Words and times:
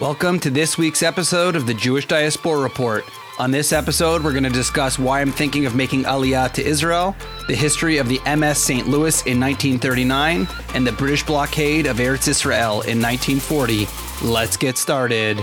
Welcome 0.00 0.40
to 0.40 0.50
this 0.50 0.76
week's 0.76 1.04
episode 1.04 1.54
of 1.54 1.68
the 1.68 1.72
Jewish 1.72 2.08
Diaspora 2.08 2.60
Report. 2.60 3.04
On 3.38 3.52
this 3.52 3.72
episode, 3.72 4.24
we're 4.24 4.32
going 4.32 4.42
to 4.42 4.50
discuss 4.50 4.98
why 4.98 5.20
I'm 5.20 5.30
thinking 5.30 5.66
of 5.66 5.76
making 5.76 6.02
Aliyah 6.02 6.50
to 6.54 6.64
Israel, 6.64 7.14
the 7.46 7.54
history 7.54 7.98
of 7.98 8.08
the 8.08 8.18
MS 8.26 8.58
St. 8.58 8.88
Louis 8.88 9.24
in 9.24 9.38
1939, 9.38 10.48
and 10.74 10.84
the 10.84 10.90
British 10.90 11.24
blockade 11.24 11.86
of 11.86 11.98
Eretz 11.98 12.26
Israel 12.26 12.80
in 12.80 13.00
1940. 13.00 13.86
Let's 14.24 14.56
get 14.56 14.76
started. 14.76 15.38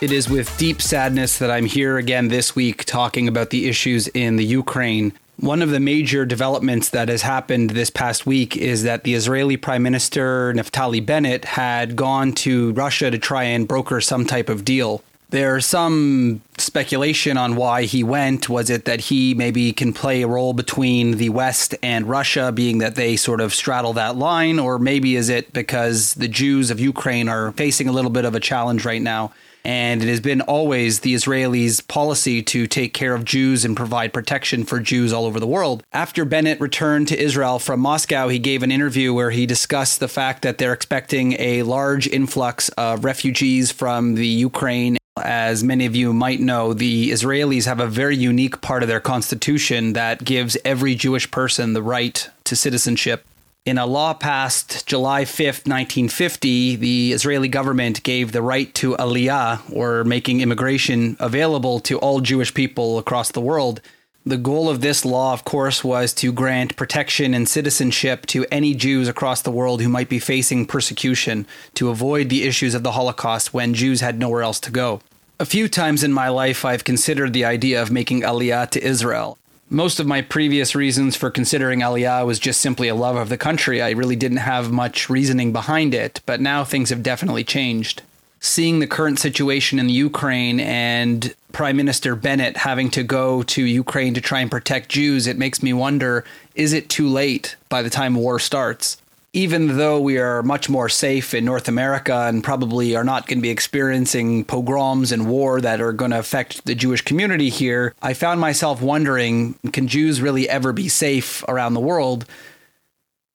It 0.00 0.12
is 0.12 0.30
with 0.30 0.56
deep 0.56 0.80
sadness 0.80 1.36
that 1.38 1.50
I'm 1.50 1.66
here 1.66 1.98
again 1.98 2.28
this 2.28 2.56
week 2.56 2.86
talking 2.86 3.28
about 3.28 3.50
the 3.50 3.68
issues 3.68 4.08
in 4.08 4.36
the 4.36 4.46
Ukraine. 4.46 5.12
One 5.40 5.62
of 5.62 5.70
the 5.70 5.78
major 5.78 6.26
developments 6.26 6.88
that 6.88 7.08
has 7.08 7.22
happened 7.22 7.70
this 7.70 7.90
past 7.90 8.26
week 8.26 8.56
is 8.56 8.82
that 8.82 9.04
the 9.04 9.14
Israeli 9.14 9.56
Prime 9.56 9.84
Minister 9.84 10.52
Naftali 10.52 11.04
Bennett 11.04 11.44
had 11.44 11.94
gone 11.94 12.32
to 12.32 12.72
Russia 12.72 13.08
to 13.08 13.18
try 13.18 13.44
and 13.44 13.68
broker 13.68 14.00
some 14.00 14.24
type 14.24 14.48
of 14.48 14.64
deal. 14.64 15.04
There's 15.30 15.64
some 15.64 16.40
speculation 16.56 17.36
on 17.36 17.54
why 17.54 17.84
he 17.84 18.02
went. 18.02 18.48
Was 18.48 18.68
it 18.68 18.84
that 18.86 19.02
he 19.02 19.32
maybe 19.34 19.72
can 19.72 19.92
play 19.92 20.22
a 20.22 20.26
role 20.26 20.54
between 20.54 21.18
the 21.18 21.28
West 21.28 21.72
and 21.84 22.08
Russia, 22.08 22.50
being 22.50 22.78
that 22.78 22.96
they 22.96 23.14
sort 23.14 23.40
of 23.40 23.54
straddle 23.54 23.92
that 23.92 24.16
line? 24.16 24.58
Or 24.58 24.80
maybe 24.80 25.14
is 25.14 25.28
it 25.28 25.52
because 25.52 26.14
the 26.14 26.28
Jews 26.28 26.72
of 26.72 26.80
Ukraine 26.80 27.28
are 27.28 27.52
facing 27.52 27.86
a 27.86 27.92
little 27.92 28.10
bit 28.10 28.24
of 28.24 28.34
a 28.34 28.40
challenge 28.40 28.84
right 28.84 29.02
now? 29.02 29.32
And 29.68 30.02
it 30.02 30.08
has 30.08 30.20
been 30.20 30.40
always 30.40 31.00
the 31.00 31.12
Israelis' 31.12 31.86
policy 31.86 32.42
to 32.42 32.66
take 32.66 32.94
care 32.94 33.12
of 33.12 33.26
Jews 33.26 33.66
and 33.66 33.76
provide 33.76 34.14
protection 34.14 34.64
for 34.64 34.80
Jews 34.80 35.12
all 35.12 35.26
over 35.26 35.38
the 35.38 35.46
world. 35.46 35.82
After 35.92 36.24
Bennett 36.24 36.58
returned 36.58 37.08
to 37.08 37.22
Israel 37.22 37.58
from 37.58 37.80
Moscow, 37.80 38.28
he 38.28 38.38
gave 38.38 38.62
an 38.62 38.72
interview 38.72 39.12
where 39.12 39.30
he 39.30 39.44
discussed 39.44 40.00
the 40.00 40.08
fact 40.08 40.40
that 40.40 40.56
they're 40.56 40.72
expecting 40.72 41.36
a 41.38 41.64
large 41.64 42.06
influx 42.06 42.70
of 42.78 43.04
refugees 43.04 43.70
from 43.70 44.14
the 44.14 44.26
Ukraine 44.26 44.96
as 45.22 45.64
many 45.64 45.84
of 45.84 45.96
you 45.96 46.12
might 46.12 46.38
know, 46.40 46.72
the 46.72 47.10
Israelis 47.10 47.66
have 47.66 47.80
a 47.80 47.88
very 47.88 48.16
unique 48.16 48.60
part 48.60 48.84
of 48.84 48.88
their 48.88 49.00
constitution 49.00 49.94
that 49.94 50.22
gives 50.24 50.56
every 50.64 50.94
Jewish 50.94 51.28
person 51.30 51.72
the 51.72 51.82
right 51.82 52.30
to 52.44 52.54
citizenship 52.54 53.26
in 53.68 53.76
a 53.76 53.84
law 53.84 54.14
passed 54.14 54.86
July 54.86 55.24
5th, 55.24 55.68
1950, 55.68 56.76
the 56.76 57.12
Israeli 57.12 57.48
government 57.48 58.02
gave 58.02 58.32
the 58.32 58.40
right 58.40 58.74
to 58.76 58.96
aliyah, 58.96 59.60
or 59.70 60.04
making 60.04 60.40
immigration 60.40 61.18
available 61.20 61.78
to 61.80 61.98
all 61.98 62.20
Jewish 62.20 62.54
people 62.54 62.96
across 62.96 63.30
the 63.30 63.42
world. 63.42 63.82
The 64.24 64.38
goal 64.38 64.70
of 64.70 64.80
this 64.80 65.04
law, 65.04 65.34
of 65.34 65.44
course, 65.44 65.84
was 65.84 66.14
to 66.14 66.32
grant 66.32 66.76
protection 66.76 67.34
and 67.34 67.46
citizenship 67.46 68.24
to 68.26 68.46
any 68.50 68.74
Jews 68.74 69.06
across 69.06 69.42
the 69.42 69.50
world 69.50 69.82
who 69.82 69.90
might 69.90 70.08
be 70.08 70.18
facing 70.18 70.64
persecution, 70.64 71.46
to 71.74 71.90
avoid 71.90 72.30
the 72.30 72.44
issues 72.44 72.74
of 72.74 72.84
the 72.84 72.92
Holocaust 72.92 73.52
when 73.52 73.74
Jews 73.74 74.00
had 74.00 74.18
nowhere 74.18 74.42
else 74.42 74.60
to 74.60 74.70
go. 74.70 75.02
A 75.38 75.44
few 75.44 75.68
times 75.68 76.02
in 76.02 76.12
my 76.12 76.30
life, 76.30 76.64
I've 76.64 76.84
considered 76.84 77.34
the 77.34 77.44
idea 77.44 77.82
of 77.82 77.90
making 77.90 78.22
aliyah 78.22 78.70
to 78.70 78.82
Israel. 78.82 79.36
Most 79.70 80.00
of 80.00 80.06
my 80.06 80.22
previous 80.22 80.74
reasons 80.74 81.14
for 81.14 81.30
considering 81.30 81.80
Aliyah 81.80 82.24
was 82.24 82.38
just 82.38 82.62
simply 82.62 82.88
a 82.88 82.94
love 82.94 83.16
of 83.16 83.28
the 83.28 83.36
country. 83.36 83.82
I 83.82 83.90
really 83.90 84.16
didn't 84.16 84.38
have 84.38 84.72
much 84.72 85.10
reasoning 85.10 85.52
behind 85.52 85.92
it, 85.92 86.22
but 86.24 86.40
now 86.40 86.64
things 86.64 86.88
have 86.88 87.02
definitely 87.02 87.44
changed. 87.44 88.00
Seeing 88.40 88.78
the 88.78 88.86
current 88.86 89.18
situation 89.18 89.78
in 89.78 89.90
Ukraine 89.90 90.58
and 90.58 91.34
Prime 91.52 91.76
Minister 91.76 92.16
Bennett 92.16 92.56
having 92.56 92.88
to 92.92 93.02
go 93.02 93.42
to 93.42 93.62
Ukraine 93.62 94.14
to 94.14 94.22
try 94.22 94.40
and 94.40 94.50
protect 94.50 94.88
Jews, 94.88 95.26
it 95.26 95.36
makes 95.36 95.62
me 95.62 95.74
wonder 95.74 96.24
is 96.54 96.72
it 96.72 96.88
too 96.88 97.06
late 97.06 97.56
by 97.68 97.82
the 97.82 97.90
time 97.90 98.14
war 98.14 98.38
starts? 98.38 98.96
Even 99.32 99.76
though 99.76 100.00
we 100.00 100.18
are 100.18 100.42
much 100.42 100.68
more 100.68 100.88
safe 100.88 101.34
in 101.34 101.44
North 101.44 101.68
America 101.68 102.26
and 102.28 102.42
probably 102.42 102.96
are 102.96 103.04
not 103.04 103.26
going 103.26 103.38
to 103.38 103.42
be 103.42 103.50
experiencing 103.50 104.44
pogroms 104.44 105.12
and 105.12 105.28
war 105.28 105.60
that 105.60 105.80
are 105.80 105.92
going 105.92 106.10
to 106.12 106.18
affect 106.18 106.64
the 106.64 106.74
Jewish 106.74 107.02
community 107.02 107.50
here, 107.50 107.94
I 108.00 108.14
found 108.14 108.40
myself 108.40 108.80
wondering 108.80 109.54
can 109.72 109.86
Jews 109.86 110.22
really 110.22 110.48
ever 110.48 110.72
be 110.72 110.88
safe 110.88 111.44
around 111.46 111.74
the 111.74 111.80
world? 111.80 112.24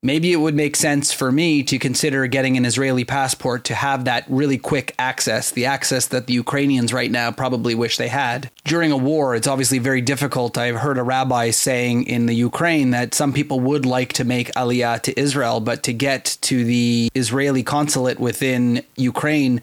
Maybe 0.04 0.32
it 0.34 0.38
would 0.38 0.54
make 0.54 0.76
sense 0.76 1.12
for 1.12 1.32
me 1.32 1.64
to 1.64 1.80
consider 1.80 2.28
getting 2.28 2.58
an 2.58 2.66
Israeli 2.66 3.06
passport 3.06 3.64
to 3.64 3.74
have 3.74 4.06
that 4.06 4.26
really 4.28 4.58
quick 4.58 4.94
access, 5.00 5.50
the 5.50 5.66
access 5.66 6.06
that 6.08 6.28
the 6.28 6.34
Ukrainians 6.34 6.94
right 6.94 7.10
now 7.10 7.32
probably 7.32 7.74
wish 7.74 7.98
they 7.98 8.10
had. 8.10 8.52
During 8.66 8.92
a 8.92 8.98
war, 8.98 9.34
it's 9.34 9.48
obviously 9.48 9.80
very 9.80 10.02
difficult. 10.02 10.58
I've 10.58 10.76
heard 10.76 10.98
a 10.98 11.04
rabbi 11.04 11.50
saying 11.50 12.04
in 12.04 12.28
the 12.28 12.36
Ukraine 12.36 12.92
that 12.92 13.14
some 13.14 13.34
people 13.34 13.62
would 13.62 13.86
like 13.86 14.14
to 14.14 14.26
make 14.26 14.52
aliyah 14.54 15.02
to 15.04 15.20
Israel, 15.20 15.62
but 15.62 15.82
to 15.84 15.94
get 15.94 16.38
to 16.42 16.66
the 16.66 17.10
Israeli 17.16 17.64
consulate 17.64 18.20
within 18.20 18.84
Ukraine 18.98 19.62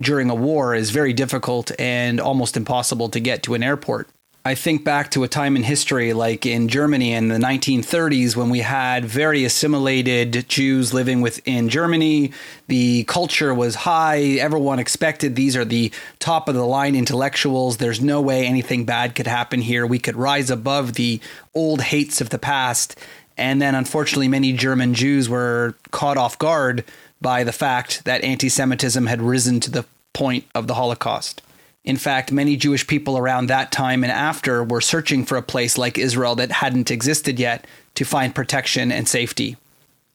during 0.00 0.30
a 0.30 0.34
war 0.34 0.74
is 0.74 0.90
very 0.90 1.12
difficult 1.12 1.72
and 1.78 2.20
almost 2.20 2.56
impossible 2.56 3.08
to 3.10 3.20
get 3.20 3.42
to 3.44 3.54
an 3.54 3.62
airport. 3.62 4.08
I 4.42 4.54
think 4.54 4.84
back 4.84 5.10
to 5.10 5.22
a 5.22 5.28
time 5.28 5.54
in 5.54 5.64
history 5.64 6.14
like 6.14 6.46
in 6.46 6.68
Germany 6.68 7.12
in 7.12 7.28
the 7.28 7.36
1930s 7.36 8.34
when 8.34 8.48
we 8.48 8.60
had 8.60 9.04
very 9.04 9.44
assimilated 9.44 10.48
Jews 10.48 10.94
living 10.94 11.20
within 11.20 11.68
Germany. 11.68 12.32
The 12.66 13.04
culture 13.04 13.52
was 13.52 13.74
high. 13.74 14.20
Everyone 14.20 14.78
expected 14.78 15.36
these 15.36 15.56
are 15.56 15.64
the 15.66 15.92
top 16.20 16.48
of 16.48 16.54
the 16.54 16.64
line 16.64 16.96
intellectuals. 16.96 17.76
There's 17.76 18.00
no 18.00 18.22
way 18.22 18.46
anything 18.46 18.86
bad 18.86 19.14
could 19.14 19.26
happen 19.26 19.60
here. 19.60 19.86
We 19.86 19.98
could 19.98 20.16
rise 20.16 20.48
above 20.48 20.94
the 20.94 21.20
old 21.54 21.82
hates 21.82 22.22
of 22.22 22.30
the 22.30 22.38
past. 22.38 22.98
And 23.36 23.60
then, 23.60 23.74
unfortunately, 23.74 24.28
many 24.28 24.54
German 24.54 24.94
Jews 24.94 25.28
were 25.28 25.74
caught 25.90 26.16
off 26.16 26.38
guard 26.38 26.84
by 27.20 27.44
the 27.44 27.52
fact 27.52 28.06
that 28.06 28.24
anti 28.24 28.48
Semitism 28.48 29.06
had 29.06 29.20
risen 29.20 29.60
to 29.60 29.70
the 29.70 29.84
point 30.14 30.46
of 30.54 30.66
the 30.66 30.74
Holocaust. 30.74 31.42
In 31.84 31.96
fact, 31.96 32.30
many 32.30 32.56
Jewish 32.56 32.86
people 32.86 33.16
around 33.16 33.46
that 33.46 33.72
time 33.72 34.04
and 34.04 34.12
after 34.12 34.62
were 34.62 34.80
searching 34.80 35.24
for 35.24 35.36
a 35.36 35.42
place 35.42 35.78
like 35.78 35.96
Israel 35.96 36.34
that 36.36 36.52
hadn't 36.52 36.90
existed 36.90 37.38
yet 37.38 37.66
to 37.94 38.04
find 38.04 38.34
protection 38.34 38.92
and 38.92 39.08
safety. 39.08 39.56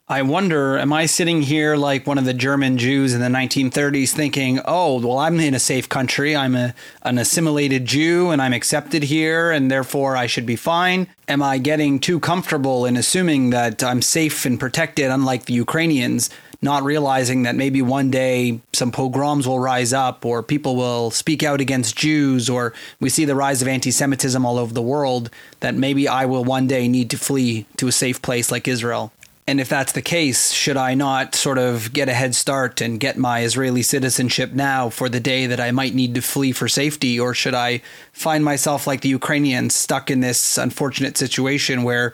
I 0.08 0.22
wonder, 0.22 0.78
am 0.78 0.94
I 0.94 1.08
sitting 1.08 1.42
here 1.42 1.76
like 1.76 2.06
one 2.06 2.20
of 2.20 2.26
the 2.26 2.34
German 2.36 2.78
Jews 2.78 3.16
in 3.16 3.22
the 3.22 3.28
1930s 3.28 4.12
thinking, 4.12 4.60
oh, 4.64 5.00
well, 5.00 5.18
I'm 5.18 5.40
in 5.40 5.56
a 5.56 5.60
safe 5.60 5.90
country. 5.90 6.36
I'm 6.36 6.56
a, 6.56 6.76
an 7.02 7.18
assimilated 7.18 7.86
Jew 7.86 8.30
and 8.30 8.40
I'm 8.40 8.54
accepted 8.54 9.02
here 9.02 9.50
and 9.50 9.72
therefore 9.72 10.16
I 10.16 10.28
should 10.28 10.46
be 10.46 10.58
fine? 10.58 11.08
Am 11.28 11.42
I 11.42 11.58
getting 11.58 12.00
too 12.00 12.20
comfortable 12.20 12.86
in 12.86 12.98
assuming 12.98 13.50
that 13.50 13.84
I'm 13.84 14.04
safe 14.04 14.46
and 14.46 14.60
protected, 14.60 15.10
unlike 15.10 15.46
the 15.46 15.54
Ukrainians, 15.54 16.30
not 16.62 16.84
realizing 16.84 17.42
that 17.42 17.56
maybe 17.56 17.82
one 17.82 18.12
day 18.12 18.62
some 18.74 18.92
pogroms 18.92 19.48
will 19.48 19.60
rise 19.60 19.92
up 19.92 20.24
or 20.24 20.44
people 20.44 20.76
will 20.76 21.10
speak 21.10 21.42
out 21.42 21.62
against 21.62 21.98
Jews 21.98 22.48
or 22.48 22.74
we 23.00 23.10
see 23.10 23.26
the 23.26 23.34
rise 23.34 23.64
of 23.64 23.68
anti 23.68 23.90
Semitism 23.90 24.46
all 24.46 24.60
over 24.60 24.72
the 24.72 24.84
world, 24.84 25.32
that 25.62 25.74
maybe 25.74 26.08
I 26.08 26.26
will 26.26 26.44
one 26.44 26.68
day 26.68 26.88
need 26.88 27.10
to 27.10 27.18
flee 27.18 27.66
to 27.78 27.88
a 27.88 27.92
safe 27.92 28.22
place 28.22 28.52
like 28.52 28.68
Israel. 28.68 29.12
And 29.48 29.62
if 29.62 29.70
that's 29.70 29.92
the 29.92 30.02
case, 30.02 30.52
should 30.52 30.76
I 30.76 30.96
not 30.96 31.36
sort 31.36 31.60
of 31.60 31.94
get 31.94 32.10
a 32.10 32.14
head 32.14 32.34
start 32.34 32.82
and 32.82 33.00
get 33.00 33.16
my 33.16 33.44
Israeli 33.44 33.84
citizenship 33.84 34.54
now 34.54 34.90
for 34.90 35.08
the 35.08 35.20
day 35.20 35.46
that 35.46 35.60
I 35.60 35.70
might 35.70 35.94
need 35.94 36.16
to 36.16 36.22
flee 36.22 36.52
for 36.52 36.68
safety? 36.68 37.20
Or 37.20 37.36
should 37.36 37.54
I 37.54 37.82
find 38.12 38.44
myself 38.44 38.88
like 38.88 39.02
the 39.02 39.10
Ukrainians 39.10 39.76
stuck 39.76 40.10
in 40.10 40.22
this 40.22 40.58
unfortunate 40.58 41.16
situation 41.16 41.84
where 41.84 42.14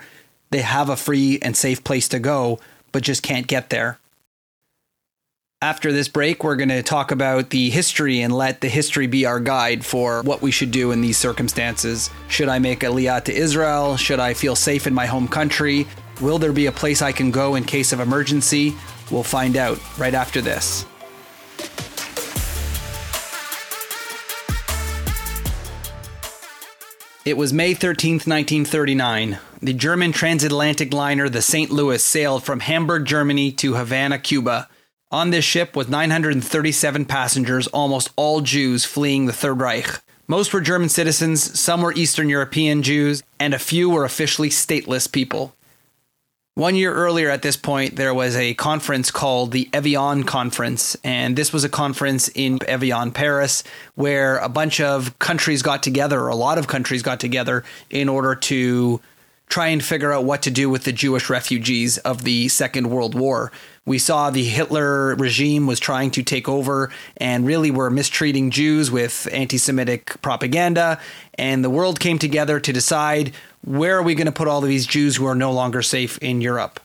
they 0.49 0.61
have 0.61 0.89
a 0.89 0.97
free 0.97 1.39
and 1.41 1.55
safe 1.55 1.85
place 1.85 2.09
to 2.09 2.19
go, 2.19 2.59
but 2.91 3.03
just 3.03 3.23
can't 3.23 3.47
get 3.47 3.69
there? 3.69 3.97
After 5.61 5.93
this 5.93 6.09
break, 6.09 6.43
we're 6.43 6.55
going 6.57 6.69
to 6.69 6.83
talk 6.83 7.11
about 7.11 7.51
the 7.51 7.69
history 7.69 8.19
and 8.19 8.33
let 8.33 8.59
the 8.59 8.67
history 8.67 9.07
be 9.07 9.25
our 9.25 9.39
guide 9.39 9.85
for 9.85 10.21
what 10.23 10.41
we 10.41 10.51
should 10.51 10.71
do 10.71 10.91
in 10.91 10.99
these 10.99 11.19
circumstances. 11.19 12.09
Should 12.27 12.49
I 12.49 12.59
make 12.59 12.83
a 12.83 12.87
aliyah 12.87 13.23
to 13.25 13.33
Israel? 13.33 13.95
Should 13.95 14.19
I 14.19 14.33
feel 14.33 14.55
safe 14.55 14.85
in 14.85 14.93
my 14.93 15.05
home 15.05 15.27
country? 15.29 15.87
Will 16.21 16.37
there 16.37 16.53
be 16.53 16.67
a 16.67 16.71
place 16.71 17.01
I 17.01 17.11
can 17.11 17.31
go 17.31 17.55
in 17.55 17.63
case 17.63 17.91
of 17.91 17.99
emergency? 17.99 18.75
We'll 19.09 19.23
find 19.23 19.57
out 19.57 19.79
right 19.97 20.13
after 20.13 20.39
this. 20.39 20.85
It 27.25 27.37
was 27.37 27.53
May 27.53 27.73
13, 27.73 28.13
1939. 28.13 29.39
The 29.61 29.73
German 29.73 30.11
transatlantic 30.11 30.93
liner 30.93 31.29
the 31.29 31.41
St. 31.41 31.71
Louis 31.71 32.03
sailed 32.03 32.43
from 32.43 32.61
Hamburg, 32.61 33.05
Germany 33.05 33.51
to 33.53 33.75
Havana, 33.75 34.19
Cuba. 34.19 34.69
On 35.11 35.29
this 35.29 35.45
ship 35.45 35.75
was 35.75 35.87
937 35.87 37.05
passengers, 37.05 37.67
almost 37.67 38.11
all 38.15 38.41
Jews 38.41 38.85
fleeing 38.85 39.25
the 39.25 39.33
Third 39.33 39.59
Reich. 39.59 40.01
Most 40.27 40.53
were 40.53 40.61
German 40.61 40.89
citizens, 40.89 41.59
some 41.59 41.81
were 41.81 41.93
Eastern 41.93 42.29
European 42.29 42.83
Jews, 42.83 43.21
and 43.39 43.53
a 43.53 43.59
few 43.59 43.89
were 43.89 44.05
officially 44.05 44.49
stateless 44.49 45.11
people. 45.11 45.53
One 46.61 46.75
year 46.75 46.93
earlier 46.93 47.31
at 47.31 47.41
this 47.41 47.57
point, 47.57 47.95
there 47.95 48.13
was 48.13 48.35
a 48.35 48.53
conference 48.53 49.09
called 49.09 49.51
the 49.51 49.67
Evian 49.73 50.25
Conference, 50.25 50.95
and 51.03 51.35
this 51.35 51.51
was 51.51 51.63
a 51.63 51.69
conference 51.69 52.27
in 52.35 52.59
Evian, 52.67 53.13
Paris, 53.13 53.63
where 53.95 54.37
a 54.37 54.47
bunch 54.47 54.79
of 54.79 55.17
countries 55.17 55.63
got 55.63 55.81
together, 55.81 56.19
or 56.21 56.27
a 56.27 56.35
lot 56.35 56.59
of 56.59 56.67
countries 56.67 57.01
got 57.01 57.19
together, 57.19 57.63
in 57.89 58.07
order 58.07 58.35
to 58.35 59.01
try 59.49 59.69
and 59.69 59.83
figure 59.83 60.13
out 60.13 60.23
what 60.23 60.43
to 60.43 60.51
do 60.51 60.69
with 60.69 60.83
the 60.83 60.91
Jewish 60.91 61.31
refugees 61.31 61.97
of 61.97 62.25
the 62.25 62.47
Second 62.47 62.91
World 62.91 63.15
War. 63.15 63.51
We 63.85 63.97
saw 63.97 64.29
the 64.29 64.43
Hitler 64.43 65.15
regime 65.15 65.65
was 65.65 65.79
trying 65.79 66.11
to 66.11 66.21
take 66.21 66.47
over 66.47 66.91
and 67.17 67.47
really 67.47 67.71
were 67.71 67.89
mistreating 67.89 68.51
Jews 68.51 68.91
with 68.91 69.27
anti 69.31 69.57
Semitic 69.57 70.21
propaganda. 70.21 70.99
And 71.33 71.63
the 71.63 71.69
world 71.69 71.99
came 71.99 72.19
together 72.19 72.59
to 72.59 72.71
decide 72.71 73.33
where 73.63 73.97
are 73.97 74.03
we 74.03 74.13
going 74.13 74.27
to 74.27 74.31
put 74.31 74.47
all 74.47 74.61
of 74.61 74.69
these 74.69 74.85
Jews 74.85 75.15
who 75.15 75.25
are 75.25 75.35
no 75.35 75.51
longer 75.51 75.81
safe 75.81 76.19
in 76.19 76.41
Europe 76.41 76.79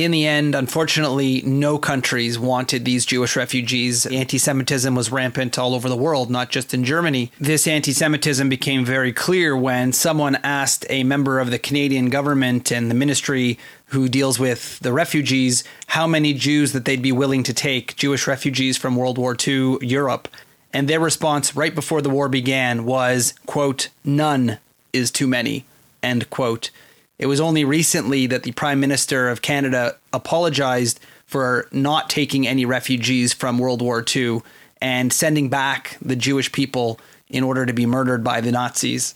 in 0.00 0.10
the 0.10 0.26
end, 0.26 0.54
unfortunately, 0.54 1.42
no 1.42 1.78
countries 1.78 2.38
wanted 2.38 2.84
these 2.84 3.04
Jewish 3.04 3.36
refugees. 3.36 4.06
Anti 4.06 4.38
Semitism 4.38 4.94
was 4.94 5.12
rampant 5.12 5.58
all 5.58 5.74
over 5.74 5.88
the 5.88 5.96
world, 5.96 6.30
not 6.30 6.50
just 6.50 6.72
in 6.72 6.84
Germany. 6.84 7.30
This 7.38 7.66
anti 7.66 7.92
Semitism 7.92 8.48
became 8.48 8.84
very 8.84 9.12
clear 9.12 9.56
when 9.56 9.92
someone 9.92 10.36
asked 10.36 10.86
a 10.88 11.04
member 11.04 11.38
of 11.38 11.50
the 11.50 11.58
Canadian 11.58 12.08
government 12.08 12.72
and 12.72 12.90
the 12.90 12.94
ministry 12.94 13.58
who 13.90 14.08
deals 14.08 14.38
with 14.38 14.78
the 14.80 14.92
refugees 14.92 15.64
how 15.88 16.06
many 16.06 16.32
Jews 16.32 16.72
that 16.72 16.84
they'd 16.84 17.02
be 17.02 17.12
willing 17.12 17.42
to 17.44 17.54
take, 17.54 17.96
Jewish 17.96 18.26
refugees 18.26 18.76
from 18.76 18.96
World 18.96 19.18
War 19.18 19.36
II 19.36 19.78
Europe. 19.80 20.28
And 20.72 20.88
their 20.88 21.00
response 21.00 21.56
right 21.56 21.74
before 21.74 22.00
the 22.00 22.10
war 22.10 22.28
began 22.28 22.84
was, 22.84 23.34
quote, 23.46 23.88
none 24.04 24.58
is 24.92 25.10
too 25.10 25.26
many, 25.26 25.64
end 26.02 26.30
quote. 26.30 26.70
It 27.18 27.26
was 27.26 27.40
only 27.40 27.64
recently 27.64 28.26
that 28.28 28.44
the 28.44 28.52
Prime 28.52 28.80
Minister 28.80 29.28
of 29.28 29.42
Canada 29.42 29.96
apologized 30.12 31.00
for 31.26 31.68
not 31.70 32.08
taking 32.08 32.46
any 32.46 32.64
refugees 32.64 33.32
from 33.32 33.58
World 33.58 33.82
War 33.82 34.04
II 34.14 34.40
and 34.80 35.12
sending 35.12 35.48
back 35.48 35.98
the 36.00 36.16
Jewish 36.16 36.50
people 36.52 36.98
in 37.28 37.44
order 37.44 37.66
to 37.66 37.72
be 37.72 37.86
murdered 37.86 38.24
by 38.24 38.40
the 38.40 38.52
Nazis. 38.52 39.14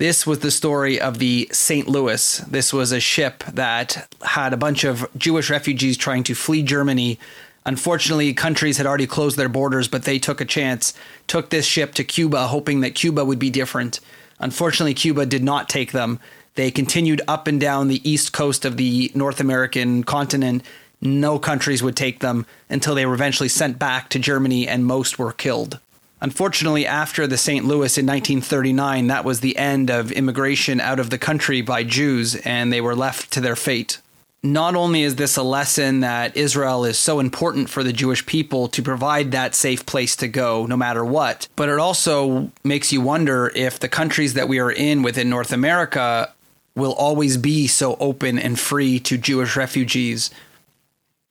This 0.00 0.26
was 0.26 0.38
the 0.38 0.50
story 0.50 0.98
of 0.98 1.18
the 1.18 1.50
St. 1.52 1.86
Louis. 1.86 2.38
This 2.38 2.72
was 2.72 2.90
a 2.90 3.00
ship 3.00 3.44
that 3.52 4.08
had 4.22 4.54
a 4.54 4.56
bunch 4.56 4.82
of 4.82 5.06
Jewish 5.14 5.50
refugees 5.50 5.98
trying 5.98 6.24
to 6.24 6.34
flee 6.34 6.62
Germany. 6.62 7.18
Unfortunately, 7.66 8.32
countries 8.32 8.78
had 8.78 8.86
already 8.86 9.06
closed 9.06 9.36
their 9.36 9.50
borders, 9.50 9.88
but 9.88 10.04
they 10.04 10.18
took 10.18 10.40
a 10.40 10.46
chance, 10.46 10.94
took 11.26 11.50
this 11.50 11.66
ship 11.66 11.92
to 11.96 12.02
Cuba, 12.02 12.46
hoping 12.46 12.80
that 12.80 12.94
Cuba 12.94 13.26
would 13.26 13.38
be 13.38 13.50
different. 13.50 14.00
Unfortunately, 14.38 14.94
Cuba 14.94 15.26
did 15.26 15.44
not 15.44 15.68
take 15.68 15.92
them, 15.92 16.18
they 16.54 16.70
continued 16.70 17.20
up 17.28 17.46
and 17.46 17.60
down 17.60 17.88
the 17.88 18.10
east 18.10 18.32
coast 18.32 18.64
of 18.64 18.78
the 18.78 19.12
North 19.14 19.38
American 19.38 20.02
continent. 20.02 20.64
No 21.02 21.38
countries 21.38 21.82
would 21.82 21.94
take 21.94 22.20
them 22.20 22.46
until 22.70 22.94
they 22.94 23.04
were 23.04 23.12
eventually 23.12 23.50
sent 23.50 23.78
back 23.78 24.08
to 24.08 24.18
Germany, 24.18 24.66
and 24.66 24.86
most 24.86 25.18
were 25.18 25.32
killed. 25.32 25.78
Unfortunately, 26.22 26.86
after 26.86 27.26
the 27.26 27.38
St. 27.38 27.64
Louis 27.64 27.96
in 27.96 28.06
1939, 28.06 29.06
that 29.06 29.24
was 29.24 29.40
the 29.40 29.56
end 29.56 29.90
of 29.90 30.12
immigration 30.12 30.80
out 30.80 31.00
of 31.00 31.08
the 31.08 31.18
country 31.18 31.62
by 31.62 31.82
Jews, 31.82 32.36
and 32.36 32.70
they 32.70 32.80
were 32.80 32.94
left 32.94 33.32
to 33.32 33.40
their 33.40 33.56
fate. 33.56 33.98
Not 34.42 34.74
only 34.74 35.02
is 35.02 35.16
this 35.16 35.36
a 35.36 35.42
lesson 35.42 36.00
that 36.00 36.36
Israel 36.36 36.84
is 36.84 36.98
so 36.98 37.20
important 37.20 37.68
for 37.68 37.82
the 37.82 37.92
Jewish 37.92 38.24
people 38.24 38.68
to 38.68 38.82
provide 38.82 39.32
that 39.32 39.54
safe 39.54 39.84
place 39.84 40.16
to 40.16 40.28
go 40.28 40.64
no 40.66 40.76
matter 40.76 41.04
what, 41.04 41.46
but 41.56 41.68
it 41.68 41.78
also 41.78 42.50
makes 42.64 42.92
you 42.92 43.02
wonder 43.02 43.52
if 43.54 43.78
the 43.78 43.88
countries 43.88 44.34
that 44.34 44.48
we 44.48 44.58
are 44.58 44.72
in 44.72 45.02
within 45.02 45.28
North 45.28 45.52
America 45.52 46.32
will 46.74 46.92
always 46.94 47.36
be 47.36 47.66
so 47.66 47.96
open 48.00 48.38
and 48.38 48.58
free 48.58 48.98
to 49.00 49.18
Jewish 49.18 49.56
refugees. 49.56 50.30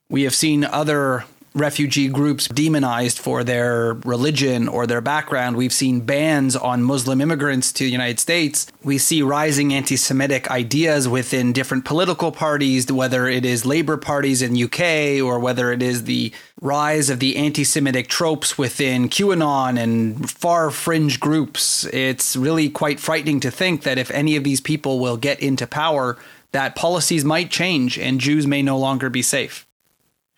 We 0.10 0.24
have 0.24 0.36
seen 0.36 0.64
other 0.64 1.26
refugee 1.54 2.08
groups 2.08 2.48
demonized 2.48 3.20
for 3.20 3.44
their 3.44 3.94
religion 4.06 4.68
or 4.68 4.86
their 4.86 5.02
background. 5.02 5.58
We've 5.58 5.74
seen 5.74 6.02
bans 6.02 6.56
on 6.56 6.84
Muslim 6.84 7.22
immigrants 7.22 7.72
to 7.74 7.84
the 7.84 7.90
United 7.90 8.20
States. 8.20 8.68
We 8.84 8.98
see 8.98 9.22
rising 9.22 9.74
anti 9.74 9.96
Semitic 9.96 10.50
ideas 10.50 11.08
within 11.08 11.54
different 11.54 11.86
political 11.86 12.32
parties, 12.32 12.92
whether 12.92 13.28
it 13.28 13.46
is 13.46 13.66
Labour 13.66 13.98
parties 13.98 14.42
in 14.42 14.62
UK 14.62 15.24
or 15.24 15.40
whether 15.40 15.72
it 15.72 15.82
is 15.82 16.04
the 16.04 16.32
rise 16.62 17.10
of 17.10 17.20
the 17.20 17.38
anti 17.38 17.64
Semitic 17.64 18.08
tropes 18.08 18.58
within 18.58 19.10
QAnon 19.10 19.80
and 19.80 20.30
far 20.30 20.72
fringe 20.72 21.20
groups. 21.20 21.86
It's 21.86 22.36
really 22.36 22.70
quite 22.70 23.00
frightening 23.00 23.40
to 23.42 23.52
think 23.52 23.84
that 23.84 23.98
if 23.98 24.12
any 24.12 24.36
of 24.36 24.44
these 24.44 24.62
people 24.62 25.00
will 25.00 25.18
get 25.18 25.40
into 25.40 25.68
power, 25.68 26.18
that 26.52 26.76
policies 26.76 27.24
might 27.24 27.52
change 27.52 27.98
and 27.98 28.20
Jews 28.20 28.48
may 28.48 28.62
no 28.62 28.78
longer 28.78 29.10
be 29.10 29.22
safe. 29.22 29.66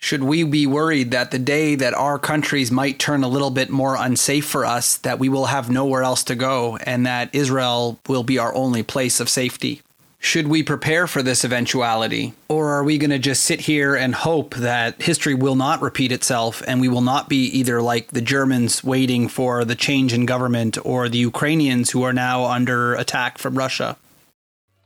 Should 0.02 0.24
we 0.24 0.42
be 0.42 0.66
worried 0.66 1.12
that 1.12 1.30
the 1.30 1.38
day 1.38 1.76
that 1.76 1.94
our 1.94 2.18
countries 2.18 2.72
might 2.72 2.98
turn 2.98 3.22
a 3.22 3.28
little 3.28 3.50
bit 3.50 3.70
more 3.70 3.94
unsafe 3.94 4.44
for 4.44 4.66
us, 4.66 4.96
that 4.96 5.20
we 5.20 5.28
will 5.28 5.46
have 5.46 5.70
nowhere 5.70 6.02
else 6.02 6.24
to 6.24 6.34
go 6.34 6.76
and 6.78 7.06
that 7.06 7.32
Israel 7.32 8.00
will 8.08 8.24
be 8.24 8.36
our 8.36 8.52
only 8.52 8.82
place 8.82 9.20
of 9.20 9.28
safety? 9.28 9.80
Should 10.18 10.48
we 10.48 10.64
prepare 10.64 11.06
for 11.06 11.22
this 11.22 11.44
eventuality? 11.44 12.34
Or 12.48 12.70
are 12.70 12.82
we 12.82 12.98
going 12.98 13.10
to 13.10 13.18
just 13.20 13.44
sit 13.44 13.60
here 13.60 13.94
and 13.94 14.12
hope 14.12 14.56
that 14.56 15.00
history 15.00 15.34
will 15.34 15.54
not 15.54 15.80
repeat 15.80 16.10
itself 16.10 16.64
and 16.66 16.80
we 16.80 16.88
will 16.88 17.00
not 17.00 17.28
be 17.28 17.44
either 17.46 17.80
like 17.80 18.08
the 18.08 18.20
Germans 18.20 18.82
waiting 18.82 19.28
for 19.28 19.64
the 19.64 19.76
change 19.76 20.12
in 20.12 20.26
government 20.26 20.78
or 20.84 21.08
the 21.08 21.18
Ukrainians 21.18 21.90
who 21.90 22.02
are 22.02 22.12
now 22.12 22.46
under 22.46 22.94
attack 22.94 23.38
from 23.38 23.56
Russia? 23.56 23.96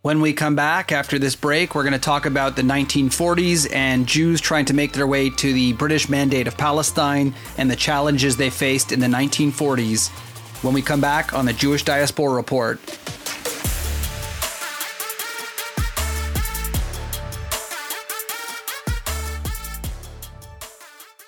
When 0.07 0.21
we 0.21 0.35
come 0.35 0.55
back 0.55 0.93
after 0.93 1.19
this 1.19 1.35
break, 1.35 1.75
we're 1.75 1.83
going 1.83 1.93
to 1.93 1.99
talk 1.99 2.27
about 2.27 2.55
the 2.55 2.63
1940s 2.63 3.75
and 3.75 4.07
Jews 4.07 4.41
trying 4.41 4.65
to 4.67 4.73
make 4.73 4.93
their 4.93 5.05
way 5.09 5.31
to 5.31 5.53
the 5.53 5.73
British 5.73 6.09
Mandate 6.09 6.47
of 6.47 6.57
Palestine 6.57 7.35
and 7.59 7.69
the 7.69 7.75
challenges 7.75 8.37
they 8.37 8.49
faced 8.49 8.93
in 8.93 9.01
the 9.01 9.09
1940s. 9.09 10.11
When 10.63 10.75
we 10.75 10.81
come 10.81 11.01
back 11.01 11.33
on 11.33 11.45
the 11.45 11.53
Jewish 11.53 11.83
Diaspora 11.83 12.35
Report. 12.35 12.79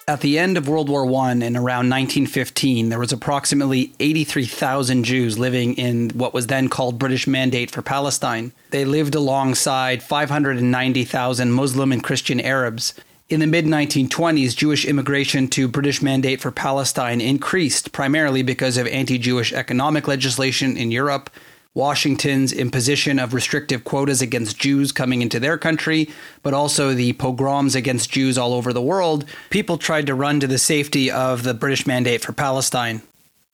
At 0.08 0.22
the 0.22 0.38
end 0.38 0.56
of 0.56 0.66
World 0.66 0.88
War 0.88 1.04
I 1.04 1.32
in 1.32 1.54
around 1.54 1.90
1915, 1.90 2.88
there 2.88 2.98
was 2.98 3.12
approximately 3.12 3.92
83,000 4.00 5.04
Jews 5.04 5.38
living 5.38 5.74
in 5.74 6.08
what 6.14 6.32
was 6.32 6.46
then 6.46 6.70
called 6.70 6.98
British 6.98 7.26
Mandate 7.26 7.70
for 7.70 7.82
Palestine. 7.82 8.52
They 8.70 8.86
lived 8.86 9.14
alongside 9.14 10.02
590,000 10.02 11.52
Muslim 11.52 11.92
and 11.92 12.02
Christian 12.02 12.40
Arabs. 12.40 12.94
In 13.28 13.40
the 13.40 13.46
mid 13.46 13.66
1920s, 13.66 14.56
Jewish 14.56 14.86
immigration 14.86 15.46
to 15.48 15.68
British 15.68 16.00
Mandate 16.00 16.40
for 16.40 16.50
Palestine 16.50 17.20
increased 17.20 17.92
primarily 17.92 18.42
because 18.42 18.78
of 18.78 18.86
anti 18.86 19.18
Jewish 19.18 19.52
economic 19.52 20.08
legislation 20.08 20.78
in 20.78 20.90
Europe 20.90 21.28
Washington's 21.78 22.52
imposition 22.52 23.20
of 23.20 23.32
restrictive 23.32 23.84
quotas 23.84 24.20
against 24.20 24.58
Jews 24.58 24.90
coming 24.90 25.22
into 25.22 25.38
their 25.38 25.56
country, 25.56 26.10
but 26.42 26.52
also 26.52 26.92
the 26.92 27.12
pogroms 27.12 27.76
against 27.76 28.10
Jews 28.10 28.36
all 28.36 28.52
over 28.52 28.72
the 28.72 28.82
world, 28.82 29.24
people 29.48 29.78
tried 29.78 30.08
to 30.08 30.14
run 30.16 30.40
to 30.40 30.48
the 30.48 30.58
safety 30.58 31.08
of 31.08 31.44
the 31.44 31.54
British 31.54 31.86
mandate 31.86 32.20
for 32.20 32.32
Palestine. 32.32 33.00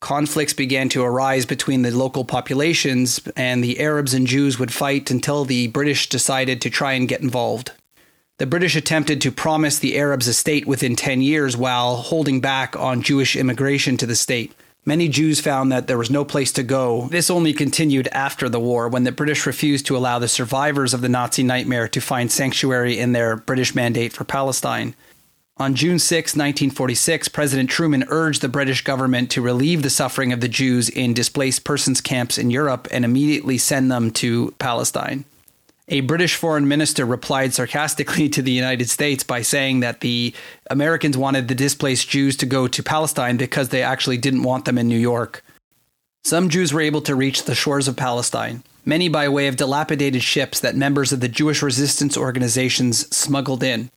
Conflicts 0.00 0.54
began 0.54 0.88
to 0.88 1.04
arise 1.04 1.44
between 1.44 1.82
the 1.82 1.90
local 1.90 2.24
populations, 2.24 3.20
and 3.36 3.62
the 3.62 3.78
Arabs 3.78 4.14
and 4.14 4.26
Jews 4.26 4.58
would 4.58 4.72
fight 4.72 5.10
until 5.10 5.44
the 5.44 5.66
British 5.66 6.08
decided 6.08 6.62
to 6.62 6.70
try 6.70 6.94
and 6.94 7.06
get 7.06 7.20
involved. 7.20 7.72
The 8.38 8.46
British 8.46 8.74
attempted 8.74 9.20
to 9.20 9.32
promise 9.32 9.78
the 9.78 9.98
Arabs 9.98 10.28
a 10.28 10.32
state 10.32 10.66
within 10.66 10.96
10 10.96 11.20
years 11.20 11.58
while 11.58 11.96
holding 11.96 12.40
back 12.40 12.74
on 12.74 13.02
Jewish 13.02 13.36
immigration 13.36 13.98
to 13.98 14.06
the 14.06 14.16
state. 14.16 14.54
Many 14.86 15.08
Jews 15.08 15.40
found 15.40 15.72
that 15.72 15.86
there 15.86 15.96
was 15.96 16.10
no 16.10 16.26
place 16.26 16.52
to 16.52 16.62
go. 16.62 17.08
This 17.10 17.30
only 17.30 17.54
continued 17.54 18.06
after 18.08 18.50
the 18.50 18.60
war 18.60 18.86
when 18.86 19.04
the 19.04 19.12
British 19.12 19.46
refused 19.46 19.86
to 19.86 19.96
allow 19.96 20.18
the 20.18 20.28
survivors 20.28 20.92
of 20.92 21.00
the 21.00 21.08
Nazi 21.08 21.42
nightmare 21.42 21.88
to 21.88 22.00
find 22.02 22.30
sanctuary 22.30 22.98
in 22.98 23.12
their 23.12 23.36
British 23.36 23.74
mandate 23.74 24.12
for 24.12 24.24
Palestine. 24.24 24.94
On 25.56 25.74
June 25.74 25.98
6, 25.98 26.32
1946, 26.32 27.28
President 27.28 27.70
Truman 27.70 28.04
urged 28.08 28.42
the 28.42 28.48
British 28.48 28.82
government 28.82 29.30
to 29.30 29.40
relieve 29.40 29.82
the 29.82 29.88
suffering 29.88 30.32
of 30.32 30.40
the 30.40 30.48
Jews 30.48 30.90
in 30.90 31.14
displaced 31.14 31.64
persons 31.64 32.02
camps 32.02 32.36
in 32.36 32.50
Europe 32.50 32.86
and 32.90 33.06
immediately 33.06 33.56
send 33.56 33.90
them 33.90 34.10
to 34.10 34.50
Palestine. 34.58 35.24
A 35.88 36.00
British 36.00 36.34
foreign 36.36 36.66
minister 36.66 37.04
replied 37.04 37.52
sarcastically 37.52 38.30
to 38.30 38.40
the 38.40 38.52
United 38.52 38.88
States 38.88 39.22
by 39.22 39.42
saying 39.42 39.80
that 39.80 40.00
the 40.00 40.32
Americans 40.70 41.18
wanted 41.18 41.46
the 41.46 41.54
displaced 41.54 42.08
Jews 42.08 42.36
to 42.38 42.46
go 42.46 42.66
to 42.66 42.82
Palestine 42.82 43.36
because 43.36 43.68
they 43.68 43.82
actually 43.82 44.16
didn't 44.16 44.44
want 44.44 44.64
them 44.64 44.78
in 44.78 44.88
New 44.88 44.98
York. 44.98 45.44
Some 46.24 46.48
Jews 46.48 46.72
were 46.72 46.80
able 46.80 47.02
to 47.02 47.14
reach 47.14 47.44
the 47.44 47.54
shores 47.54 47.86
of 47.86 47.96
Palestine, 47.96 48.62
many 48.86 49.10
by 49.10 49.28
way 49.28 49.46
of 49.46 49.56
dilapidated 49.56 50.22
ships 50.22 50.58
that 50.60 50.74
members 50.74 51.12
of 51.12 51.20
the 51.20 51.28
Jewish 51.28 51.62
resistance 51.62 52.16
organizations 52.16 53.14
smuggled 53.14 53.62
in. 53.62 53.90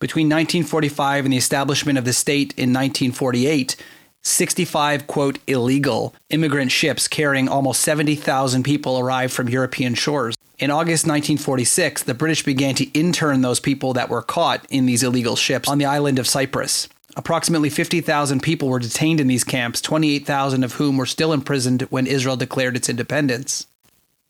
Between 0.00 0.26
1945 0.26 1.26
and 1.26 1.32
the 1.32 1.36
establishment 1.36 1.96
of 1.96 2.04
the 2.04 2.12
state 2.12 2.54
in 2.56 2.70
1948, 2.70 3.76
65, 4.22 5.06
quote, 5.06 5.38
illegal 5.46 6.12
immigrant 6.28 6.72
ships 6.72 7.06
carrying 7.06 7.48
almost 7.48 7.82
70,000 7.82 8.64
people 8.64 8.98
arrived 8.98 9.32
from 9.32 9.48
European 9.48 9.94
shores. 9.94 10.34
In 10.60 10.70
August 10.70 11.06
1946, 11.06 12.02
the 12.02 12.12
British 12.12 12.42
began 12.42 12.74
to 12.74 12.90
intern 12.90 13.40
those 13.40 13.60
people 13.60 13.94
that 13.94 14.10
were 14.10 14.20
caught 14.20 14.66
in 14.68 14.84
these 14.84 15.02
illegal 15.02 15.34
ships 15.34 15.66
on 15.66 15.78
the 15.78 15.86
island 15.86 16.18
of 16.18 16.28
Cyprus. 16.28 16.86
Approximately 17.16 17.70
50,000 17.70 18.42
people 18.42 18.68
were 18.68 18.78
detained 18.78 19.20
in 19.20 19.26
these 19.26 19.42
camps, 19.42 19.80
28,000 19.80 20.62
of 20.62 20.74
whom 20.74 20.98
were 20.98 21.06
still 21.06 21.32
imprisoned 21.32 21.82
when 21.84 22.06
Israel 22.06 22.36
declared 22.36 22.76
its 22.76 22.90
independence. 22.90 23.68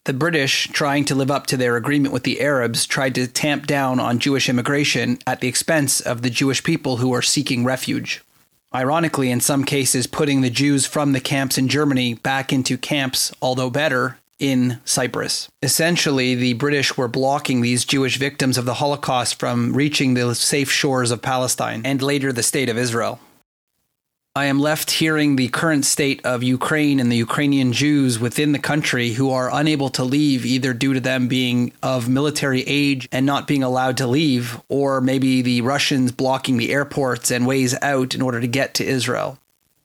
The 0.04 0.12
British, 0.12 0.68
trying 0.68 1.04
to 1.06 1.16
live 1.16 1.32
up 1.32 1.48
to 1.48 1.56
their 1.56 1.74
agreement 1.74 2.14
with 2.14 2.22
the 2.22 2.40
Arabs, 2.40 2.86
tried 2.86 3.16
to 3.16 3.26
tamp 3.26 3.66
down 3.66 3.98
on 3.98 4.20
Jewish 4.20 4.48
immigration 4.48 5.18
at 5.26 5.40
the 5.40 5.48
expense 5.48 6.00
of 6.00 6.22
the 6.22 6.30
Jewish 6.30 6.62
people 6.62 6.98
who 6.98 7.08
were 7.08 7.22
seeking 7.22 7.64
refuge. 7.64 8.22
Ironically, 8.72 9.32
in 9.32 9.40
some 9.40 9.64
cases, 9.64 10.06
putting 10.06 10.42
the 10.42 10.48
Jews 10.48 10.86
from 10.86 11.10
the 11.10 11.20
camps 11.20 11.58
in 11.58 11.66
Germany 11.66 12.14
back 12.14 12.52
into 12.52 12.78
camps, 12.78 13.32
although 13.42 13.68
better, 13.68 14.19
in 14.40 14.80
Cyprus. 14.84 15.48
Essentially, 15.62 16.34
the 16.34 16.54
British 16.54 16.96
were 16.96 17.06
blocking 17.06 17.60
these 17.60 17.84
Jewish 17.84 18.16
victims 18.16 18.58
of 18.58 18.64
the 18.64 18.74
Holocaust 18.74 19.38
from 19.38 19.74
reaching 19.74 20.14
the 20.14 20.34
safe 20.34 20.72
shores 20.72 21.10
of 21.10 21.22
Palestine 21.22 21.82
and 21.84 22.02
later 22.02 22.32
the 22.32 22.42
state 22.42 22.68
of 22.68 22.76
Israel. 22.78 23.20
I 24.36 24.44
am 24.44 24.60
left 24.60 24.92
hearing 24.92 25.34
the 25.34 25.48
current 25.48 25.84
state 25.84 26.24
of 26.24 26.44
Ukraine 26.44 27.00
and 27.00 27.10
the 27.10 27.16
Ukrainian 27.16 27.72
Jews 27.72 28.20
within 28.20 28.52
the 28.52 28.60
country 28.60 29.10
who 29.10 29.28
are 29.30 29.50
unable 29.52 29.88
to 29.90 30.04
leave, 30.04 30.46
either 30.46 30.72
due 30.72 30.94
to 30.94 31.00
them 31.00 31.26
being 31.26 31.72
of 31.82 32.08
military 32.08 32.62
age 32.62 33.08
and 33.10 33.26
not 33.26 33.48
being 33.48 33.64
allowed 33.64 33.96
to 33.96 34.06
leave, 34.06 34.60
or 34.68 35.00
maybe 35.00 35.42
the 35.42 35.62
Russians 35.62 36.12
blocking 36.12 36.58
the 36.58 36.72
airports 36.72 37.32
and 37.32 37.44
ways 37.44 37.74
out 37.82 38.14
in 38.14 38.22
order 38.22 38.40
to 38.40 38.46
get 38.46 38.72
to 38.74 38.86
Israel. 38.86 39.36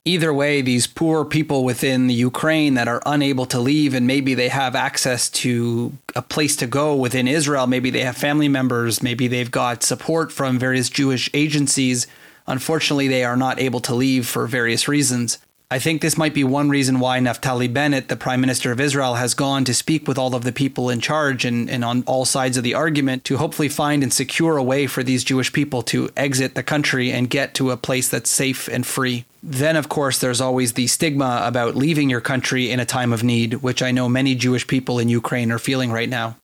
Either 0.06 0.32
way, 0.32 0.62
these 0.62 0.86
poor 0.86 1.24
people 1.24 1.64
within 1.64 2.06
the 2.06 2.14
Ukraine 2.14 2.74
that 2.74 2.86
are 2.86 3.02
unable 3.04 3.44
to 3.46 3.58
leave, 3.58 3.92
and 3.92 4.06
maybe 4.06 4.34
they 4.34 4.48
have 4.48 4.76
access 4.76 5.28
to 5.28 5.92
a 6.14 6.22
place 6.22 6.54
to 6.54 6.66
go 6.68 6.94
within 6.94 7.26
Israel, 7.26 7.66
maybe 7.66 7.90
they 7.90 8.02
have 8.02 8.16
family 8.16 8.46
members, 8.48 9.02
maybe 9.02 9.26
they've 9.26 9.50
got 9.50 9.82
support 9.82 10.30
from 10.30 10.60
various 10.60 10.88
Jewish 10.88 11.28
agencies. 11.34 12.06
Unfortunately, 12.46 13.08
they 13.08 13.24
are 13.24 13.36
not 13.36 13.58
able 13.58 13.80
to 13.80 13.96
leave 13.96 14.28
for 14.28 14.46
various 14.46 14.86
reasons. 14.86 15.38
I 15.68 15.80
think 15.80 16.00
this 16.00 16.16
might 16.16 16.32
be 16.32 16.44
one 16.44 16.68
reason 16.68 17.00
why 17.00 17.18
Naftali 17.18 17.72
Bennett, 17.72 18.06
the 18.06 18.16
Prime 18.16 18.40
Minister 18.40 18.70
of 18.70 18.78
Israel, 18.78 19.16
has 19.16 19.34
gone 19.34 19.64
to 19.64 19.74
speak 19.74 20.06
with 20.06 20.16
all 20.16 20.36
of 20.36 20.44
the 20.44 20.52
people 20.52 20.90
in 20.90 21.00
charge 21.00 21.44
and, 21.44 21.68
and 21.68 21.84
on 21.84 22.04
all 22.06 22.24
sides 22.24 22.56
of 22.56 22.62
the 22.62 22.74
argument 22.74 23.24
to 23.24 23.38
hopefully 23.38 23.68
find 23.68 24.04
and 24.04 24.12
secure 24.12 24.58
a 24.58 24.62
way 24.62 24.86
for 24.86 25.02
these 25.02 25.24
Jewish 25.24 25.52
people 25.52 25.82
to 25.82 26.08
exit 26.16 26.54
the 26.54 26.62
country 26.62 27.10
and 27.10 27.28
get 27.28 27.52
to 27.54 27.72
a 27.72 27.76
place 27.76 28.08
that's 28.08 28.30
safe 28.30 28.68
and 28.68 28.86
free. 28.86 29.24
Then, 29.42 29.74
of 29.74 29.88
course, 29.88 30.20
there's 30.20 30.40
always 30.40 30.74
the 30.74 30.86
stigma 30.86 31.42
about 31.44 31.74
leaving 31.74 32.10
your 32.10 32.20
country 32.20 32.70
in 32.70 32.78
a 32.78 32.86
time 32.86 33.12
of 33.12 33.24
need, 33.24 33.54
which 33.54 33.82
I 33.82 33.90
know 33.90 34.08
many 34.08 34.36
Jewish 34.36 34.68
people 34.68 35.00
in 35.00 35.08
Ukraine 35.08 35.50
are 35.50 35.58
feeling 35.58 35.90
right 35.90 36.08
now 36.08 36.36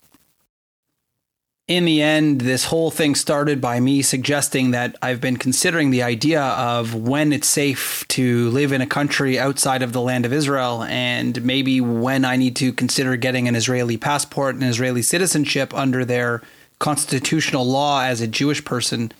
in 1.76 1.84
the 1.86 2.02
end, 2.02 2.42
this 2.42 2.66
whole 2.66 2.90
thing 2.90 3.14
started 3.14 3.60
by 3.60 3.80
me 3.80 4.02
suggesting 4.02 4.72
that 4.72 4.96
I've 5.00 5.20
been 5.20 5.38
considering 5.38 5.90
the 5.90 6.02
idea 6.02 6.42
of 6.42 6.94
when 6.94 7.32
it's 7.32 7.48
safe 7.48 8.06
to 8.08 8.50
live 8.50 8.72
in 8.72 8.80
a 8.80 8.86
country 8.86 9.38
outside 9.38 9.82
of 9.82 9.92
the 9.92 10.00
land 10.00 10.26
of 10.26 10.32
Israel, 10.32 10.82
and 10.84 11.42
maybe 11.44 11.80
when 11.80 12.24
I 12.24 12.36
need 12.36 12.56
to 12.56 12.72
consider 12.72 13.16
getting 13.16 13.48
an 13.48 13.56
Israeli 13.56 13.96
passport 13.96 14.54
and 14.54 14.64
Israeli 14.64 15.00
citizenship 15.02 15.72
under 15.72 16.04
their 16.04 16.42
constitutional 16.78 17.64
law 17.64 18.02
as 18.02 18.20
a 18.20 18.26
Jewish 18.26 18.64
person. 18.64 19.12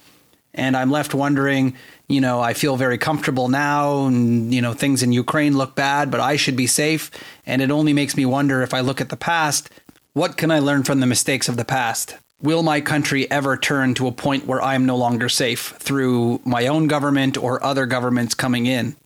And 0.53 0.77
I'm 0.77 0.91
left 0.91 1.15
wondering, 1.15 1.75
you 2.09 2.21
know, 2.21 2.41
I 2.41 2.53
feel 2.53 2.77
very 2.77 2.99
comfortable 2.99 3.49
now, 3.49 4.07
and, 4.07 4.53
you 4.53 4.61
know, 4.61 4.75
things 4.75 5.03
in 5.03 5.13
Ukraine 5.13 5.57
look 5.57 5.75
bad, 5.75 6.11
but 6.11 6.21
I 6.21 6.37
should 6.37 6.57
be 6.57 6.67
safe. 6.67 7.11
And 7.47 7.63
it 7.63 7.71
only 7.71 7.95
makes 7.95 8.17
me 8.17 8.27
wonder 8.27 8.63
if 8.63 8.75
I 8.75 8.81
look 8.81 9.01
at 9.01 9.09
the 9.09 9.17
past, 9.17 9.71
what 10.13 10.37
can 10.37 10.51
I 10.51 10.59
learn 10.59 10.83
from 10.83 11.01
the 11.01 11.07
mistakes 11.07 11.49
of 11.49 11.57
the 11.57 11.65
past? 11.65 12.17
Will 12.43 12.63
my 12.63 12.81
country 12.81 13.31
ever 13.31 13.57
turn 13.57 13.95
to 13.95 14.09
a 14.09 14.13
point 14.13 14.47
where 14.47 14.61
I'm 14.61 14.85
no 14.85 14.97
longer 14.97 15.29
safe 15.29 15.75
through 15.79 16.41
my 16.45 16.67
own 16.67 16.89
government 16.89 17.39
or 17.39 17.65
other 17.65 17.87
governments 17.87 18.35
coming 18.35 18.67
in? 18.67 18.97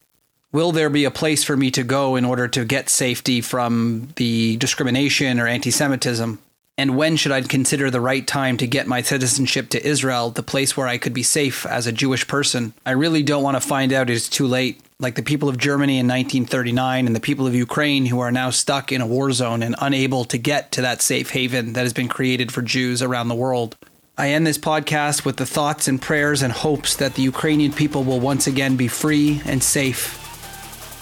Will 0.52 0.72
there 0.72 0.90
be 0.90 1.04
a 1.04 1.10
place 1.10 1.44
for 1.44 1.56
me 1.56 1.70
to 1.72 1.82
go 1.82 2.16
in 2.16 2.24
order 2.24 2.48
to 2.48 2.64
get 2.64 2.88
safety 2.88 3.40
from 3.40 4.08
the 4.16 4.56
discrimination 4.56 5.38
or 5.38 5.46
anti 5.46 5.70
Semitism? 5.70 6.38
And 6.78 6.96
when 6.96 7.16
should 7.16 7.32
I 7.32 7.40
consider 7.42 7.90
the 7.90 8.00
right 8.00 8.26
time 8.26 8.56
to 8.58 8.66
get 8.66 8.86
my 8.86 9.02
citizenship 9.02 9.70
to 9.70 9.86
Israel, 9.86 10.30
the 10.30 10.42
place 10.42 10.76
where 10.76 10.86
I 10.86 10.98
could 10.98 11.14
be 11.14 11.22
safe 11.22 11.64
as 11.66 11.86
a 11.86 11.92
Jewish 11.92 12.26
person? 12.26 12.74
I 12.84 12.92
really 12.92 13.22
don't 13.22 13.42
want 13.42 13.56
to 13.56 13.66
find 13.66 13.92
out 13.92 14.10
it's 14.10 14.28
too 14.28 14.46
late 14.46 14.80
like 14.98 15.14
the 15.14 15.22
people 15.22 15.48
of 15.48 15.58
Germany 15.58 15.98
in 15.98 16.06
1939 16.06 17.06
and 17.06 17.14
the 17.14 17.20
people 17.20 17.46
of 17.46 17.54
Ukraine 17.54 18.06
who 18.06 18.20
are 18.20 18.32
now 18.32 18.48
stuck 18.50 18.92
in 18.92 19.02
a 19.02 19.06
war 19.06 19.30
zone 19.30 19.62
and 19.62 19.74
unable 19.78 20.24
to 20.24 20.38
get 20.38 20.72
to 20.72 20.82
that 20.82 21.02
safe 21.02 21.30
haven 21.30 21.74
that 21.74 21.82
has 21.82 21.92
been 21.92 22.08
created 22.08 22.50
for 22.50 22.62
Jews 22.62 23.02
around 23.02 23.28
the 23.28 23.34
world. 23.34 23.76
I 24.16 24.30
end 24.30 24.46
this 24.46 24.56
podcast 24.56 25.26
with 25.26 25.36
the 25.36 25.44
thoughts 25.44 25.86
and 25.88 26.00
prayers 26.00 26.42
and 26.42 26.50
hopes 26.50 26.96
that 26.96 27.14
the 27.14 27.22
Ukrainian 27.22 27.72
people 27.72 28.04
will 28.04 28.20
once 28.20 28.46
again 28.46 28.76
be 28.76 28.88
free 28.88 29.42
and 29.44 29.62
safe. 29.62 30.22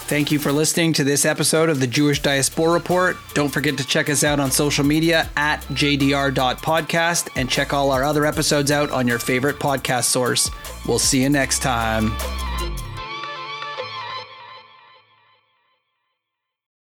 Thank 0.07 0.29
you 0.29 0.39
for 0.39 0.51
listening 0.51 0.91
to 0.93 1.05
this 1.05 1.25
episode 1.25 1.69
of 1.69 1.79
the 1.79 1.87
Jewish 1.87 2.21
Diaspora 2.21 2.73
Report. 2.73 3.15
Don't 3.33 3.49
forget 3.49 3.77
to 3.77 3.87
check 3.87 4.09
us 4.09 4.25
out 4.25 4.41
on 4.41 4.51
social 4.51 4.85
media 4.85 5.29
at 5.37 5.61
jdr.podcast 5.69 7.29
and 7.37 7.49
check 7.49 7.73
all 7.73 7.89
our 7.91 8.03
other 8.03 8.25
episodes 8.25 8.69
out 8.69 8.91
on 8.91 9.07
your 9.07 9.19
favorite 9.19 9.57
podcast 9.57 10.03
source. 10.03 10.51
We'll 10.85 10.99
see 10.99 11.23
you 11.23 11.29
next 11.29 11.63
time. 11.63 12.15